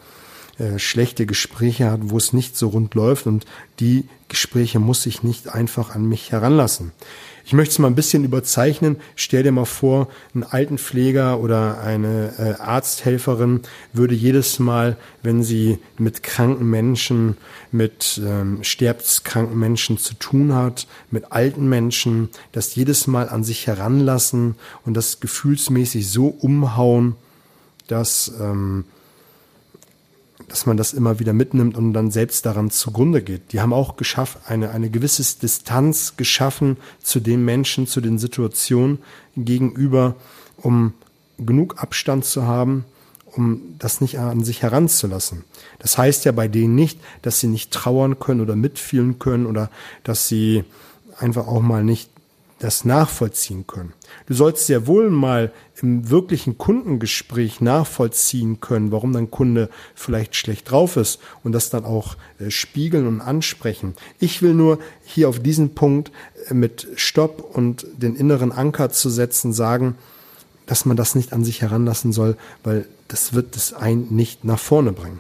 äh, 0.60 0.78
schlechte 0.78 1.26
Gespräche 1.26 1.90
hat, 1.90 2.00
wo 2.04 2.18
es 2.18 2.34
nicht 2.34 2.58
so 2.58 2.70
rund 2.70 2.94
läuft 2.94 3.26
und 3.26 3.46
die 3.80 4.06
Gespräche 4.28 4.80
muss 4.80 5.06
ich 5.06 5.24
nicht 5.24 5.50
einfach 5.50 5.96
an 5.96 6.08
mich 6.08 6.32
heranlassen. 6.32 6.92
Ich 7.46 7.54
möchte 7.54 7.74
es 7.74 7.80
mal 7.80 7.88
ein 7.88 7.96
bisschen 7.96 8.24
überzeichnen. 8.24 8.98
Stell 9.16 9.44
dir 9.44 9.52
mal 9.52 9.66
vor, 9.66 10.08
ein 10.34 10.44
Altenpfleger 10.44 11.40
oder 11.40 11.82
eine 11.82 12.34
äh, 12.38 12.62
Arzthelferin 12.62 13.62
würde 13.92 14.16
jedes 14.16 14.60
Mal, 14.60 14.96
wenn 15.24 15.44
sie 15.44 15.80
mit 15.98 16.24
kranken 16.24 16.70
Menschen, 16.70 17.36
mit 17.72 18.22
ähm, 18.24 18.64
sterbenskranken 18.64 19.60
Menschen 19.60 19.98
zu 19.98 20.14
tun 20.14 20.54
hat, 20.54 20.88
mit 21.12 21.32
alten 21.32 21.68
Menschen, 21.68 22.30
das 22.54 22.76
jedes 22.76 23.08
Mal 23.08 23.28
an 23.28 23.44
sich 23.44 23.68
heranlassen 23.68 24.56
und 24.86 24.94
das 24.94 25.20
gefühlsmäßig 25.20 26.10
so 26.10 26.28
umhauen, 26.28 27.16
dass 27.88 28.32
ähm, 28.40 28.86
dass 30.48 30.66
man 30.66 30.78
das 30.78 30.94
immer 30.94 31.20
wieder 31.20 31.34
mitnimmt 31.34 31.78
und 31.78 31.94
dann 31.94 32.12
selbst 32.12 32.46
daran 32.46 32.70
zugrunde 32.70 33.22
geht. 33.22 33.52
Die 33.52 33.62
haben 33.62 33.74
auch 33.74 33.96
geschafft, 33.98 34.40
eine, 34.48 34.72
eine 34.72 34.90
gewisse 34.90 35.40
Distanz 35.40 36.16
geschaffen 36.18 36.78
zu 37.02 37.20
den 37.20 37.44
Menschen, 37.44 37.88
zu 37.88 38.02
den 38.02 38.18
Situationen 38.18 39.00
gegenüber, 39.36 40.16
um 40.58 40.94
genug 41.38 41.82
Abstand 41.82 42.26
zu 42.26 42.44
haben, 42.44 42.86
um 43.26 43.76
das 43.80 44.02
nicht 44.02 44.20
an 44.20 44.44
sich 44.44 44.62
heranzulassen. 44.62 45.44
Das 45.80 45.98
heißt 45.98 46.26
ja 46.26 46.32
bei 46.32 46.48
denen 46.48 46.76
nicht, 46.76 47.00
dass 47.22 47.40
sie 47.40 47.48
nicht 47.48 47.72
trauern 47.72 48.20
können 48.20 48.42
oder 48.42 48.56
mitfühlen 48.56 49.20
können 49.20 49.46
oder 49.46 49.70
dass 50.04 50.28
sie 50.28 50.64
einfach 51.18 51.48
auch 51.48 51.62
mal 51.62 51.84
nicht 51.84 52.13
das 52.64 52.86
nachvollziehen 52.86 53.68
können. 53.68 53.92
Du 54.26 54.34
sollst 54.34 54.68
sehr 54.68 54.88
wohl 54.88 55.10
mal 55.10 55.52
im 55.82 56.10
wirklichen 56.10 56.58
Kundengespräch 56.58 57.60
nachvollziehen 57.60 58.62
können, 58.62 58.94
warum 58.94 59.12
dein 59.12 59.30
Kunde 59.30 59.70
vielleicht 59.96 60.38
schlecht 60.38 60.72
drauf 60.72 60.96
ist 60.96 61.20
und 61.44 61.52
das 61.52 61.70
dann 61.70 61.84
auch 61.84 62.16
äh, 62.40 62.50
spiegeln 62.50 63.06
und 63.06 63.20
ansprechen. 63.20 63.96
Ich 64.18 64.42
will 64.42 64.54
nur 64.54 64.80
hier 65.04 65.28
auf 65.28 65.40
diesen 65.40 65.76
Punkt 65.76 66.14
äh, 66.50 66.54
mit 66.54 66.88
Stopp 66.96 67.54
und 67.54 67.86
den 67.98 68.16
inneren 68.16 68.54
Anker 68.54 68.92
zu 68.92 69.10
setzen 69.10 69.52
sagen, 69.52 69.98
dass 70.66 70.86
man 70.86 70.96
das 70.96 71.16
nicht 71.16 71.34
an 71.34 71.44
sich 71.44 71.62
heranlassen 71.62 72.14
soll, 72.14 72.38
weil 72.64 72.88
das 73.10 73.34
wird 73.34 73.58
das 73.58 73.74
ein 73.74 74.08
nicht 74.10 74.46
nach 74.46 74.60
vorne 74.60 74.94
bringen. 74.94 75.20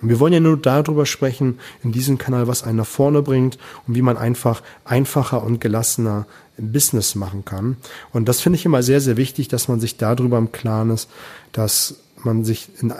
Und 0.00 0.08
wir 0.08 0.20
wollen 0.20 0.32
ja 0.32 0.40
nur 0.40 0.56
darüber 0.56 1.06
sprechen, 1.06 1.58
in 1.82 1.92
diesem 1.92 2.16
Kanal, 2.18 2.46
was 2.46 2.62
einen 2.62 2.78
nach 2.78 2.86
vorne 2.86 3.20
bringt 3.20 3.58
und 3.86 3.94
wie 3.94 4.02
man 4.02 4.16
einfach 4.16 4.62
einfacher 4.84 5.42
und 5.42 5.60
gelassener 5.60 6.26
Business 6.58 7.14
machen 7.14 7.44
kann. 7.44 7.76
Und 8.12 8.28
das 8.28 8.40
finde 8.40 8.58
ich 8.58 8.64
immer 8.64 8.82
sehr, 8.82 9.00
sehr 9.00 9.16
wichtig, 9.16 9.48
dass 9.48 9.68
man 9.68 9.80
sich 9.80 9.96
darüber 9.96 10.38
im 10.38 10.52
Klaren 10.52 10.90
ist, 10.90 11.08
dass 11.52 11.96
man 12.24 12.44
sich 12.44 12.68
in, 12.80 12.92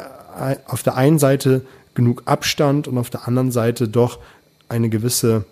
auf 0.66 0.82
der 0.82 0.96
einen 0.96 1.18
Seite 1.18 1.62
genug 1.94 2.22
Abstand 2.26 2.88
und 2.88 2.98
auf 2.98 3.10
der 3.10 3.26
anderen 3.26 3.50
Seite 3.50 3.88
doch 3.88 4.18
eine 4.68 4.88
gewisse 4.88 5.44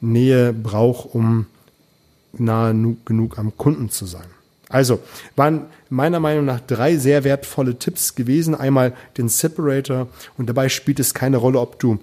Nähe 0.00 0.52
braucht, 0.52 1.14
um 1.14 1.46
nahe 2.32 2.74
genug 3.04 3.38
am 3.38 3.56
Kunden 3.56 3.90
zu 3.90 4.06
sein. 4.06 4.26
Also 4.68 5.00
waren 5.36 5.66
meiner 5.90 6.18
Meinung 6.18 6.46
nach 6.46 6.60
drei 6.60 6.96
sehr 6.96 7.24
wertvolle 7.24 7.78
Tipps 7.78 8.14
gewesen. 8.14 8.54
Einmal 8.54 8.94
den 9.18 9.28
Separator 9.28 10.08
und 10.38 10.48
dabei 10.48 10.70
spielt 10.70 10.98
es 10.98 11.12
keine 11.12 11.36
Rolle, 11.36 11.60
ob 11.60 11.78
du 11.78 11.98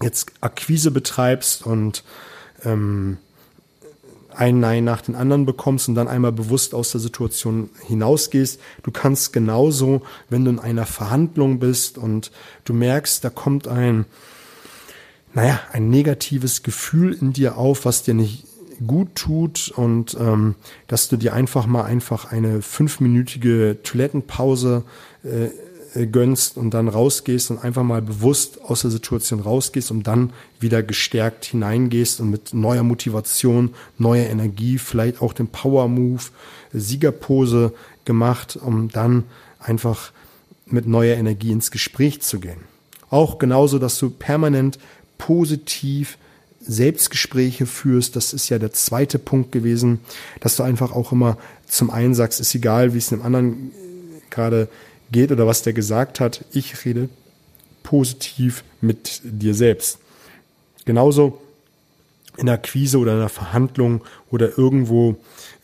jetzt 0.00 0.30
Akquise 0.40 0.92
betreibst 0.92 1.66
und 1.66 2.04
ähm, 2.64 3.18
ein 4.36 4.60
Nein 4.60 4.84
nach 4.84 5.02
den 5.02 5.14
anderen 5.14 5.46
bekommst 5.46 5.88
und 5.88 5.94
dann 5.94 6.08
einmal 6.08 6.32
bewusst 6.32 6.74
aus 6.74 6.92
der 6.92 7.00
Situation 7.00 7.70
hinausgehst. 7.86 8.60
Du 8.82 8.90
kannst 8.90 9.32
genauso, 9.32 10.02
wenn 10.28 10.44
du 10.44 10.50
in 10.50 10.58
einer 10.58 10.86
Verhandlung 10.86 11.58
bist 11.58 11.98
und 11.98 12.30
du 12.64 12.74
merkst, 12.74 13.24
da 13.24 13.30
kommt 13.30 13.68
ein, 13.68 14.06
naja, 15.34 15.60
ein 15.72 15.88
negatives 15.90 16.62
Gefühl 16.62 17.12
in 17.14 17.32
dir 17.32 17.56
auf, 17.56 17.84
was 17.84 18.02
dir 18.02 18.14
nicht 18.14 18.44
gut 18.86 19.14
tut 19.14 19.72
und 19.74 20.16
ähm, 20.18 20.56
dass 20.88 21.08
du 21.08 21.16
dir 21.16 21.34
einfach 21.34 21.66
mal 21.66 21.84
einfach 21.84 22.30
eine 22.30 22.62
fünfminütige 22.62 23.78
Toilettenpause 23.82 24.84
äh, 25.24 25.50
gönnst 25.94 26.56
und 26.56 26.72
dann 26.72 26.88
rausgehst 26.88 27.50
und 27.50 27.62
einfach 27.62 27.82
mal 27.82 28.02
bewusst 28.02 28.60
aus 28.62 28.82
der 28.82 28.90
Situation 28.90 29.40
rausgehst 29.40 29.90
und 29.90 30.06
dann 30.06 30.32
wieder 30.58 30.82
gestärkt 30.82 31.44
hineingehst 31.44 32.20
und 32.20 32.30
mit 32.30 32.54
neuer 32.54 32.82
Motivation, 32.82 33.74
neuer 33.98 34.26
Energie, 34.26 34.78
vielleicht 34.78 35.20
auch 35.20 35.32
den 35.32 35.48
Power 35.48 35.88
Move, 35.88 36.22
Siegerpose 36.72 37.74
gemacht, 38.04 38.58
um 38.60 38.88
dann 38.88 39.24
einfach 39.58 40.12
mit 40.66 40.86
neuer 40.86 41.16
Energie 41.16 41.52
ins 41.52 41.70
Gespräch 41.70 42.22
zu 42.22 42.40
gehen. 42.40 42.60
Auch 43.10 43.38
genauso, 43.38 43.78
dass 43.78 43.98
du 43.98 44.08
permanent 44.08 44.78
positiv 45.18 46.16
Selbstgespräche 46.60 47.66
führst. 47.66 48.16
Das 48.16 48.32
ist 48.32 48.48
ja 48.48 48.58
der 48.58 48.72
zweite 48.72 49.18
Punkt 49.18 49.52
gewesen, 49.52 50.00
dass 50.40 50.56
du 50.56 50.62
einfach 50.62 50.92
auch 50.92 51.12
immer 51.12 51.36
zum 51.66 51.90
einen 51.90 52.14
sagst, 52.14 52.40
ist 52.40 52.54
egal, 52.54 52.94
wie 52.94 52.98
es 52.98 53.12
einem 53.12 53.22
anderen 53.22 53.72
gerade 54.30 54.68
geht 55.12 55.30
oder 55.30 55.46
was 55.46 55.62
der 55.62 55.72
gesagt 55.72 56.20
hat. 56.20 56.44
Ich 56.52 56.84
rede 56.84 57.08
positiv 57.82 58.64
mit 58.80 59.20
dir 59.22 59.54
selbst. 59.54 59.98
Genauso 60.84 61.40
in 62.38 62.46
der 62.46 62.58
Quise 62.58 62.98
oder 62.98 63.12
in 63.12 63.18
einer 63.18 63.28
Verhandlung 63.28 64.02
oder 64.30 64.56
irgendwo, 64.58 65.16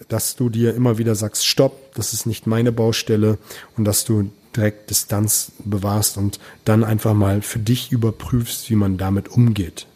dass 0.09 0.37
du 0.37 0.51
dir 0.51 0.75
immer 0.75 0.99
wieder 0.99 1.15
sagst, 1.15 1.47
stopp, 1.47 1.95
das 1.95 2.13
ist 2.13 2.27
nicht 2.27 2.47
meine 2.47 2.73
Baustelle 2.73 3.39
und 3.77 3.85
dass 3.85 4.05
du 4.05 4.31
direkt 4.55 4.91
Distanz 4.91 5.53
bewahrst 5.65 6.19
und 6.19 6.39
dann 6.65 6.85
einfach 6.85 7.15
mal 7.15 7.43
für 7.43 7.59
dich 7.59 7.93
überprüfst, 7.93 8.71
wie 8.71 8.77
man 8.77 8.99
damit 8.99 9.29
umgeht. 9.29 9.87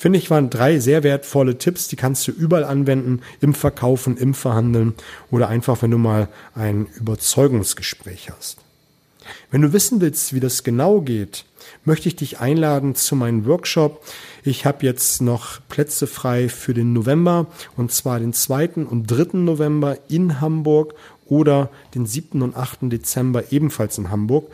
Finde 0.00 0.18
ich, 0.18 0.30
waren 0.30 0.48
drei 0.48 0.78
sehr 0.78 1.02
wertvolle 1.02 1.58
Tipps, 1.58 1.86
die 1.88 1.96
kannst 1.96 2.26
du 2.26 2.32
überall 2.32 2.64
anwenden, 2.64 3.20
im 3.42 3.52
Verkaufen, 3.52 4.16
im 4.16 4.32
Verhandeln 4.32 4.94
oder 5.30 5.48
einfach, 5.50 5.82
wenn 5.82 5.90
du 5.90 5.98
mal 5.98 6.28
ein 6.54 6.86
Überzeugungsgespräch 6.98 8.30
hast. 8.30 8.56
Wenn 9.50 9.60
du 9.60 9.74
wissen 9.74 10.00
willst, 10.00 10.32
wie 10.32 10.40
das 10.40 10.64
genau 10.64 11.02
geht, 11.02 11.44
möchte 11.84 12.08
ich 12.08 12.16
dich 12.16 12.40
einladen 12.40 12.94
zu 12.94 13.14
meinem 13.14 13.44
Workshop. 13.44 14.02
Ich 14.42 14.64
habe 14.64 14.86
jetzt 14.86 15.20
noch 15.20 15.60
Plätze 15.68 16.06
frei 16.06 16.48
für 16.48 16.72
den 16.72 16.94
November 16.94 17.48
und 17.76 17.92
zwar 17.92 18.20
den 18.20 18.32
2. 18.32 18.86
und 18.88 19.06
3. 19.06 19.36
November 19.36 19.98
in 20.08 20.40
Hamburg 20.40 20.94
oder 21.30 21.70
den 21.94 22.04
7. 22.04 22.42
und 22.42 22.56
8. 22.56 22.80
Dezember 22.82 23.52
ebenfalls 23.52 23.96
in 23.96 24.10
Hamburg. 24.10 24.50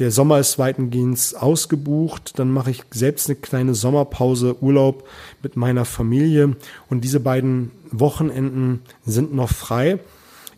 Der 0.00 0.10
Sommer 0.10 0.40
ist 0.40 0.58
weitengehend 0.58 1.34
ausgebucht. 1.38 2.32
Dann 2.38 2.50
mache 2.50 2.70
ich 2.72 2.82
selbst 2.90 3.28
eine 3.28 3.36
kleine 3.36 3.74
Sommerpause, 3.74 4.56
Urlaub 4.60 5.06
mit 5.42 5.56
meiner 5.56 5.84
Familie. 5.84 6.56
Und 6.88 7.02
diese 7.04 7.20
beiden 7.20 7.70
Wochenenden 7.92 8.82
sind 9.06 9.34
noch 9.34 9.50
frei. 9.50 10.00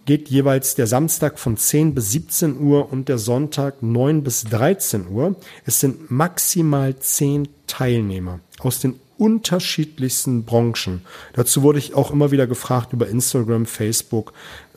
Geht 0.07 0.29
jeweils 0.29 0.77
der 0.77 0.87
Samstag 0.87 1.39
von 1.39 1.57
10 1.57 1.95
bis 1.95 2.13
17 2.13 2.61
Uhr 2.61 2.93
und 2.93 3.09
der 3.09 3.19
Sonntag 3.19 3.83
9 3.83 4.23
bis 4.23 4.45
13 4.45 5.09
Uhr. 5.09 5.35
Es 5.65 5.81
sind 5.81 6.13
maximal 6.13 6.97
10 6.97 7.49
Teilnehmer 7.67 8.39
aus 8.61 8.79
den 8.79 8.95
unterschiedlichsten 9.19 10.45
Branchen. 10.45 11.03
Dazu 11.33 11.63
wurde 11.63 11.79
ich 11.79 11.95
auch 11.95 12.11
immer 12.11 12.31
wieder 12.31 12.47
gefragt 12.47 12.93
über 12.93 13.09
Instagram, 13.09 13.67
Facebook, 13.67 14.33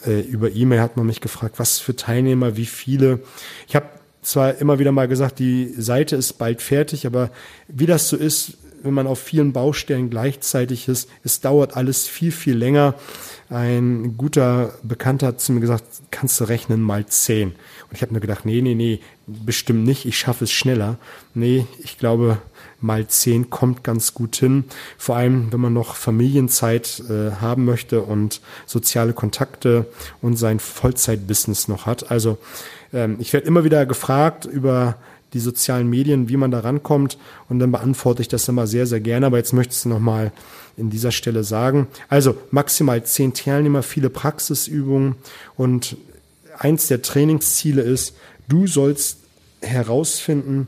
äh, 0.05 0.21
über 0.21 0.51
E-Mail 0.51 0.81
hat 0.81 0.97
man 0.97 1.05
mich 1.05 1.21
gefragt, 1.21 1.59
was 1.59 1.79
für 1.79 1.95
Teilnehmer, 1.95 2.57
wie 2.57 2.65
viele. 2.65 3.19
Ich 3.67 3.75
habe 3.75 3.87
zwar 4.21 4.55
immer 4.57 4.79
wieder 4.79 4.91
mal 4.91 5.07
gesagt, 5.07 5.39
die 5.39 5.73
Seite 5.77 6.15
ist 6.15 6.33
bald 6.33 6.61
fertig, 6.61 7.05
aber 7.05 7.31
wie 7.67 7.85
das 7.85 8.09
so 8.09 8.17
ist, 8.17 8.57
wenn 8.83 8.93
man 8.93 9.07
auf 9.07 9.19
vielen 9.19 9.53
Baustellen 9.53 10.09
gleichzeitig 10.09 10.87
ist, 10.87 11.09
es 11.23 11.41
dauert 11.41 11.75
alles 11.75 12.07
viel, 12.07 12.31
viel 12.31 12.55
länger. 12.55 12.95
Ein 13.49 14.15
guter 14.15 14.73
Bekannter 14.83 15.27
hat 15.27 15.41
zu 15.41 15.51
mir 15.51 15.59
gesagt, 15.59 15.83
kannst 16.11 16.39
du 16.39 16.45
rechnen 16.45 16.81
mal 16.81 17.05
zehn. 17.05 17.49
Und 17.49 17.95
ich 17.95 18.01
habe 18.01 18.13
mir 18.13 18.19
gedacht, 18.19 18.45
nee, 18.45 18.61
nee, 18.61 18.75
nee, 18.75 19.01
bestimmt 19.27 19.83
nicht, 19.83 20.05
ich 20.05 20.17
schaffe 20.17 20.45
es 20.45 20.51
schneller. 20.51 20.97
Nee, 21.33 21.65
ich 21.79 21.97
glaube, 21.97 22.37
mal 22.81 23.07
zehn 23.07 23.49
kommt 23.49 23.83
ganz 23.83 24.13
gut 24.13 24.35
hin. 24.35 24.65
Vor 24.97 25.15
allem, 25.15 25.51
wenn 25.51 25.59
man 25.59 25.73
noch 25.73 25.95
Familienzeit 25.95 27.03
äh, 27.09 27.31
haben 27.41 27.65
möchte 27.65 28.01
und 28.01 28.41
soziale 28.65 29.13
Kontakte 29.13 29.85
und 30.21 30.37
sein 30.37 30.59
Vollzeitbusiness 30.59 31.67
noch 31.67 31.85
hat. 31.85 32.11
Also 32.11 32.37
ähm, 32.93 33.17
ich 33.19 33.33
werde 33.33 33.47
immer 33.47 33.63
wieder 33.63 33.85
gefragt 33.85 34.45
über 34.45 34.95
die 35.33 35.39
sozialen 35.39 35.89
Medien, 35.89 36.27
wie 36.29 36.37
man 36.37 36.51
da 36.51 36.61
rankommt 36.61 37.17
und 37.49 37.59
dann 37.59 37.71
beantworte 37.71 38.21
ich 38.21 38.27
das 38.27 38.47
immer 38.47 38.65
sehr, 38.65 38.87
sehr 38.87 38.99
gerne. 38.99 39.25
Aber 39.27 39.37
jetzt 39.37 39.53
möchtest 39.53 39.85
du 39.85 39.89
nochmal 39.89 40.31
in 40.75 40.89
dieser 40.89 41.11
Stelle 41.11 41.43
sagen. 41.43 41.87
Also 42.07 42.37
maximal 42.51 43.03
zehn 43.03 43.33
Teilnehmer, 43.33 43.83
viele 43.83 44.09
Praxisübungen 44.09 45.15
und 45.55 45.97
eins 46.57 46.87
der 46.87 47.01
Trainingsziele 47.01 47.81
ist, 47.81 48.15
du 48.47 48.65
sollst 48.65 49.19
herausfinden, 49.61 50.67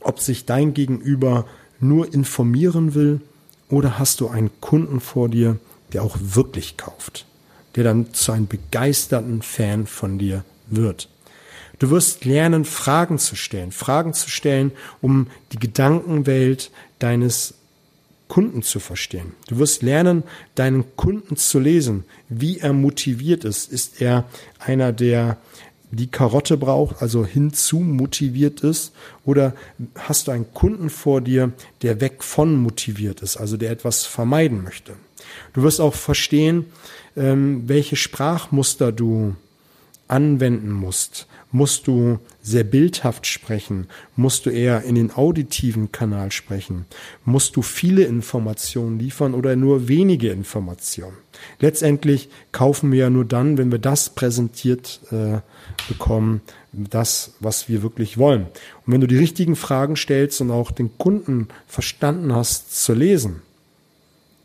ob 0.00 0.20
sich 0.20 0.44
dein 0.44 0.74
Gegenüber 0.74 1.46
nur 1.80 2.12
informieren 2.12 2.94
will 2.94 3.20
oder 3.68 3.98
hast 3.98 4.20
du 4.20 4.28
einen 4.28 4.50
Kunden 4.60 5.00
vor 5.00 5.28
dir, 5.28 5.58
der 5.92 6.02
auch 6.02 6.16
wirklich 6.20 6.76
kauft, 6.76 7.26
der 7.76 7.84
dann 7.84 8.12
zu 8.12 8.32
einem 8.32 8.46
begeisterten 8.46 9.42
Fan 9.42 9.86
von 9.86 10.18
dir 10.18 10.44
wird. 10.66 11.08
Du 11.78 11.90
wirst 11.90 12.24
lernen, 12.24 12.64
Fragen 12.64 13.18
zu 13.18 13.36
stellen, 13.36 13.70
Fragen 13.70 14.12
zu 14.12 14.28
stellen, 14.28 14.72
um 15.00 15.28
die 15.52 15.58
Gedankenwelt 15.58 16.70
deines 16.98 17.54
Kunden 18.26 18.62
zu 18.62 18.80
verstehen. 18.80 19.32
Du 19.48 19.58
wirst 19.58 19.82
lernen, 19.82 20.24
deinen 20.54 20.96
Kunden 20.96 21.36
zu 21.36 21.60
lesen, 21.60 22.04
wie 22.28 22.58
er 22.58 22.72
motiviert 22.72 23.44
ist. 23.44 23.72
Ist 23.72 24.02
er 24.02 24.24
einer, 24.58 24.92
der 24.92 25.38
die 25.90 26.08
Karotte 26.08 26.56
braucht, 26.56 27.02
also 27.02 27.24
hinzu 27.24 27.80
motiviert 27.80 28.60
ist? 28.60 28.92
Oder 29.24 29.54
hast 29.96 30.28
du 30.28 30.32
einen 30.32 30.52
Kunden 30.52 30.90
vor 30.90 31.20
dir, 31.20 31.52
der 31.82 32.00
weg 32.00 32.22
von 32.22 32.56
motiviert 32.56 33.22
ist, 33.22 33.36
also 33.36 33.56
der 33.56 33.70
etwas 33.70 34.04
vermeiden 34.04 34.62
möchte? 34.62 34.94
Du 35.52 35.62
wirst 35.62 35.80
auch 35.80 35.94
verstehen, 35.94 36.66
ähm, 37.16 37.64
welche 37.66 37.96
Sprachmuster 37.96 38.92
du 38.92 39.34
anwenden 40.06 40.72
musst. 40.72 41.26
Musst 41.50 41.86
du 41.86 42.18
sehr 42.42 42.64
bildhaft 42.64 43.26
sprechen? 43.26 43.86
Musst 44.16 44.44
du 44.44 44.50
eher 44.50 44.82
in 44.82 44.96
den 44.96 45.10
auditiven 45.10 45.90
Kanal 45.92 46.30
sprechen? 46.30 46.84
Musst 47.24 47.56
du 47.56 47.62
viele 47.62 48.04
Informationen 48.04 48.98
liefern 48.98 49.32
oder 49.32 49.56
nur 49.56 49.88
wenige 49.88 50.30
Informationen? 50.30 51.16
Letztendlich 51.58 52.28
kaufen 52.52 52.92
wir 52.92 52.98
ja 52.98 53.10
nur 53.10 53.24
dann, 53.24 53.56
wenn 53.56 53.72
wir 53.72 53.78
das 53.78 54.10
präsentiert 54.10 55.00
äh, 55.10 55.38
bekommen, 55.88 56.42
das, 56.72 57.32
was 57.40 57.68
wir 57.68 57.82
wirklich 57.82 58.18
wollen. 58.18 58.42
Und 58.86 58.92
wenn 58.92 59.00
du 59.00 59.06
die 59.06 59.16
richtigen 59.16 59.56
Fragen 59.56 59.96
stellst 59.96 60.40
und 60.42 60.50
auch 60.50 60.70
den 60.70 60.98
Kunden 60.98 61.48
verstanden 61.66 62.34
hast 62.34 62.84
zu 62.84 62.92
lesen, 62.92 63.42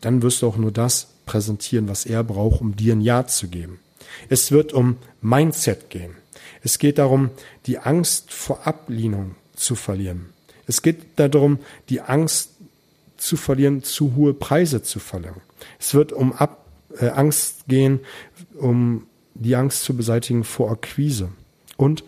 dann 0.00 0.22
wirst 0.22 0.40
du 0.40 0.46
auch 0.46 0.56
nur 0.56 0.72
das 0.72 1.08
präsentieren, 1.26 1.88
was 1.88 2.06
er 2.06 2.24
braucht, 2.24 2.60
um 2.60 2.76
dir 2.76 2.94
ein 2.94 3.00
Ja 3.02 3.26
zu 3.26 3.48
geben. 3.48 3.78
Es 4.28 4.52
wird 4.52 4.72
um 4.72 4.96
Mindset 5.20 5.90
gehen. 5.90 6.12
Es 6.62 6.78
geht 6.78 6.98
darum, 6.98 7.30
die 7.66 7.78
Angst 7.78 8.32
vor 8.32 8.66
Ablehnung 8.66 9.34
zu 9.54 9.74
verlieren. 9.74 10.26
Es 10.66 10.82
geht 10.82 11.02
darum, 11.16 11.58
die 11.88 12.00
Angst 12.00 12.50
zu 13.16 13.36
verlieren, 13.36 13.82
zu 13.82 14.14
hohe 14.16 14.34
Preise 14.34 14.82
zu 14.82 14.98
verlangen. 14.98 15.40
Es 15.78 15.94
wird 15.94 16.12
um 16.12 16.32
Ab 16.32 16.64
äh, 16.98 17.08
Angst 17.08 17.66
gehen, 17.68 18.00
um 18.58 19.06
die 19.34 19.56
Angst 19.56 19.82
zu 19.82 19.96
beseitigen 19.96 20.44
vor 20.44 20.70
Akquise. 20.70 21.30
Und 21.76 22.04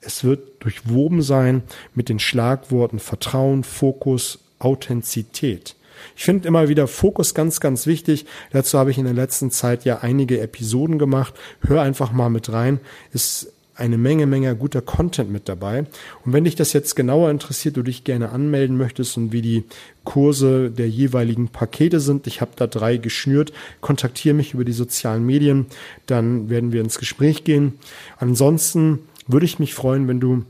es 0.00 0.24
wird 0.24 0.64
durchwoben 0.64 1.22
sein 1.22 1.62
mit 1.94 2.08
den 2.08 2.18
Schlagworten 2.18 2.98
Vertrauen, 2.98 3.64
Fokus, 3.64 4.38
Authentizität. 4.58 5.76
Ich 6.16 6.24
finde 6.24 6.48
immer 6.48 6.68
wieder 6.68 6.86
Fokus 6.86 7.34
ganz, 7.34 7.60
ganz 7.60 7.86
wichtig. 7.86 8.24
Dazu 8.52 8.78
habe 8.78 8.90
ich 8.90 8.98
in 8.98 9.04
der 9.04 9.14
letzten 9.14 9.50
Zeit 9.50 9.84
ja 9.84 9.98
einige 9.98 10.40
Episoden 10.40 10.98
gemacht. 10.98 11.34
Hör 11.60 11.82
einfach 11.82 12.12
mal 12.12 12.30
mit 12.30 12.50
rein. 12.50 12.80
Ist 13.12 13.52
eine 13.80 13.98
Menge, 13.98 14.26
Menge 14.26 14.54
guter 14.54 14.82
Content 14.82 15.30
mit 15.30 15.48
dabei. 15.48 15.80
Und 16.24 16.32
wenn 16.32 16.44
dich 16.44 16.54
das 16.54 16.72
jetzt 16.72 16.94
genauer 16.94 17.30
interessiert, 17.30 17.76
du 17.76 17.82
dich 17.82 18.04
gerne 18.04 18.30
anmelden 18.30 18.76
möchtest 18.76 19.16
und 19.16 19.32
wie 19.32 19.42
die 19.42 19.64
Kurse 20.04 20.70
der 20.70 20.88
jeweiligen 20.88 21.48
Pakete 21.48 22.00
sind, 22.00 22.26
ich 22.26 22.40
habe 22.40 22.52
da 22.56 22.66
drei 22.66 22.98
geschnürt, 22.98 23.52
kontaktiere 23.80 24.34
mich 24.34 24.54
über 24.54 24.64
die 24.64 24.72
sozialen 24.72 25.24
Medien, 25.24 25.66
dann 26.06 26.50
werden 26.50 26.72
wir 26.72 26.80
ins 26.80 26.98
Gespräch 26.98 27.44
gehen. 27.44 27.74
Ansonsten 28.18 29.00
würde 29.26 29.46
ich 29.46 29.58
mich 29.58 29.74
freuen, 29.74 30.08
wenn 30.08 30.20
du 30.20 30.44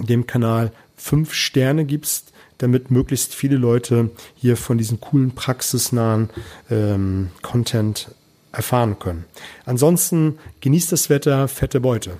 dem 0.00 0.26
Kanal 0.26 0.72
fünf 0.96 1.32
Sterne 1.32 1.84
gibst, 1.84 2.32
damit 2.58 2.90
möglichst 2.90 3.34
viele 3.34 3.56
Leute 3.56 4.10
hier 4.36 4.56
von 4.56 4.78
diesem 4.78 5.00
coolen 5.00 5.32
praxisnahen 5.32 6.30
ähm, 6.70 7.30
Content 7.42 8.14
erfahren 8.52 8.98
können. 8.98 9.24
Ansonsten 9.64 10.38
genießt 10.60 10.92
das 10.92 11.10
Wetter, 11.10 11.48
fette 11.48 11.80
Beute. 11.80 12.12